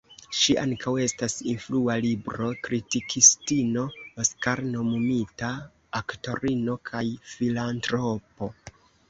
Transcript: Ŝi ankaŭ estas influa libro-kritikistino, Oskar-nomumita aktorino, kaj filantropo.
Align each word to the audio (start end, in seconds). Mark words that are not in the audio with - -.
Ŝi 0.35 0.53
ankaŭ 0.59 0.91
estas 1.01 1.33
influa 1.51 1.97
libro-kritikistino, 2.05 3.83
Oskar-nomumita 4.25 5.51
aktorino, 6.01 6.79
kaj 6.91 7.05
filantropo. 7.37 8.53